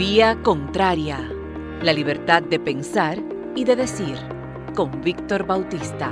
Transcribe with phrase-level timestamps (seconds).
[0.00, 1.30] Vía Contraria.
[1.82, 3.22] La libertad de pensar
[3.54, 4.14] y de decir.
[4.74, 6.10] Con Víctor Bautista.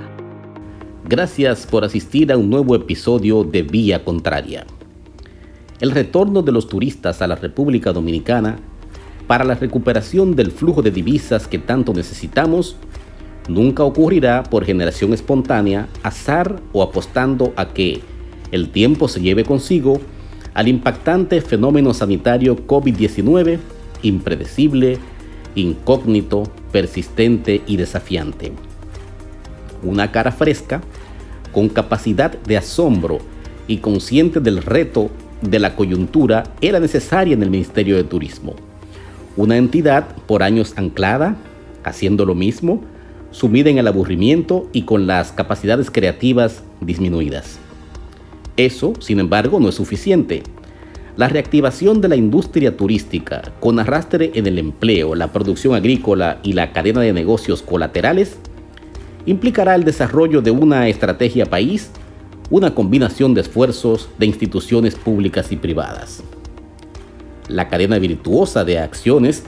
[1.07, 4.67] Gracias por asistir a un nuevo episodio de Vía Contraria.
[5.81, 8.59] El retorno de los turistas a la República Dominicana
[9.27, 12.77] para la recuperación del flujo de divisas que tanto necesitamos
[13.49, 18.03] nunca ocurrirá por generación espontánea, azar o apostando a que
[18.53, 19.99] el tiempo se lleve consigo
[20.53, 23.61] al impactante fenómeno sanitario COVID-19,
[24.03, 24.99] impredecible,
[25.55, 28.53] incógnito, persistente y desafiante.
[29.83, 30.81] Una cara fresca,
[31.53, 33.19] con capacidad de asombro
[33.67, 35.11] y consciente del reto
[35.43, 38.55] de la coyuntura era necesaria en el Ministerio de Turismo.
[39.37, 41.37] Una entidad por años anclada,
[41.85, 42.83] haciendo lo mismo,
[43.31, 47.59] sumida en el aburrimiento y con las capacidades creativas disminuidas.
[48.57, 50.43] Eso, sin embargo, no es suficiente.
[51.19, 56.53] La reactivación de la industria turística, con arrastre en el empleo, la producción agrícola y
[56.53, 58.37] la cadena de negocios colaterales,
[59.27, 61.91] implicará el desarrollo de una estrategia país,
[62.51, 66.23] una combinación de esfuerzos de instituciones públicas y privadas.
[67.49, 69.43] La cadena virtuosa de acciones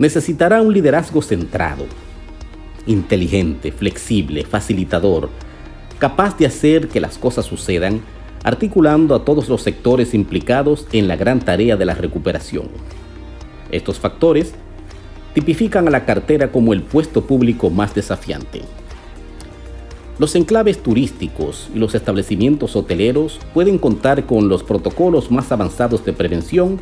[0.00, 1.84] necesitará un liderazgo centrado,
[2.88, 5.28] inteligente, flexible, facilitador,
[6.00, 8.00] capaz de hacer que las cosas sucedan,
[8.44, 12.68] articulando a todos los sectores implicados en la gran tarea de la recuperación.
[13.72, 14.54] Estos factores
[15.32, 18.60] tipifican a la cartera como el puesto público más desafiante.
[20.18, 26.12] Los enclaves turísticos y los establecimientos hoteleros pueden contar con los protocolos más avanzados de
[26.12, 26.80] prevención,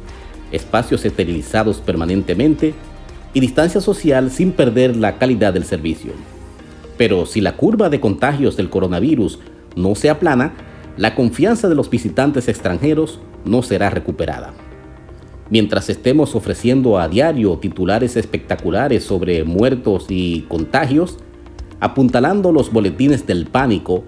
[0.50, 2.74] espacios esterilizados permanentemente,
[3.33, 6.12] y distancia social sin perder la calidad del servicio.
[6.98, 9.38] Pero si la curva de contagios del coronavirus
[9.77, 10.52] no se aplana,
[10.97, 14.53] la confianza de los visitantes extranjeros no será recuperada.
[15.48, 21.19] Mientras estemos ofreciendo a diario titulares espectaculares sobre muertos y contagios,
[21.81, 24.05] apuntalando los boletines del pánico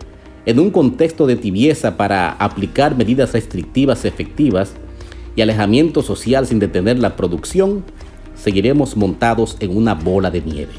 [0.47, 4.75] en un contexto de tibieza para aplicar medidas restrictivas efectivas
[5.37, 7.83] y alejamiento social sin detener la producción,
[8.35, 10.73] seguiremos montados en una bola de nieve.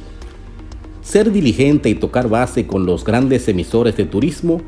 [1.02, 4.62] Ser diligente y tocar base con los grandes emisores de turismo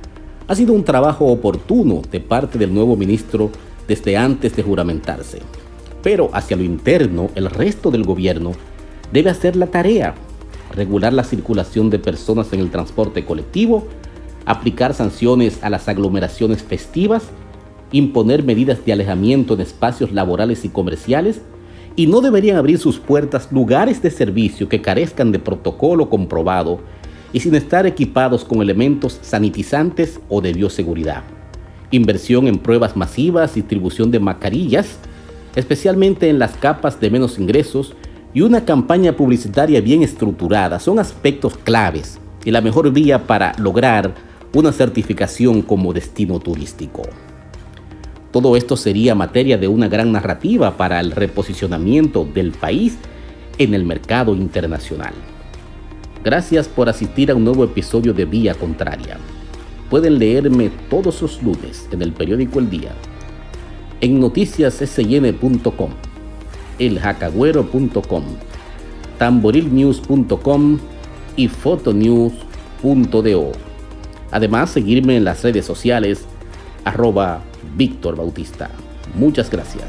[0.48, 3.52] ha sido un trabajo oportuno de parte del nuevo ministro
[3.88, 5.40] desde antes de juramentarse.
[6.02, 8.54] Pero hacia lo interno, el resto del gobierno
[9.12, 10.16] debe hacer la tarea,
[10.74, 13.88] regular la circulación de personas en el transporte colectivo,
[14.46, 17.24] aplicar sanciones a las aglomeraciones festivas,
[17.92, 21.42] imponer medidas de alejamiento en espacios laborales y comerciales,
[21.98, 26.80] y no deberían abrir sus puertas lugares de servicio que carezcan de protocolo comprobado
[27.34, 31.24] y sin estar equipados con elementos sanitizantes o de bioseguridad.
[31.92, 34.98] Inversión en pruebas masivas, distribución de mascarillas,
[35.56, 37.96] especialmente en las capas de menos ingresos,
[38.34, 44.14] y una campaña publicitaria bien estructurada son aspectos claves y la mejor vía para lograr
[44.54, 47.04] una certificación como destino turístico.
[48.32, 52.98] Todo esto sería materia de una gran narrativa para el reposicionamiento del país
[53.58, 55.14] en el mercado internacional.
[56.28, 59.18] Gracias por asistir a un nuevo episodio de Vía Contraria.
[59.90, 62.92] Pueden leerme todos los lunes en el periódico El Día,
[64.02, 65.90] en noticiassn.com,
[66.80, 68.24] eljacagüero.com,
[69.18, 70.80] tamborilnews.com
[71.38, 73.52] y fotonews.do.
[74.30, 76.26] Además, seguirme en las redes sociales
[76.84, 77.42] arroba
[77.78, 78.70] Víctor Bautista.
[79.16, 79.86] Muchas gracias.